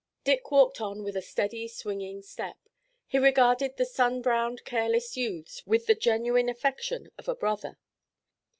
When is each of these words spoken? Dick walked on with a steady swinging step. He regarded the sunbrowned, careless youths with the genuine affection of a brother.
Dick 0.23 0.49
walked 0.49 0.81
on 0.81 1.03
with 1.03 1.15
a 1.15 1.21
steady 1.21 1.67
swinging 1.67 2.23
step. 2.23 2.57
He 3.05 3.19
regarded 3.19 3.77
the 3.77 3.85
sunbrowned, 3.85 4.65
careless 4.65 5.15
youths 5.15 5.61
with 5.67 5.85
the 5.85 5.93
genuine 5.93 6.49
affection 6.49 7.11
of 7.19 7.27
a 7.27 7.35
brother. 7.35 7.77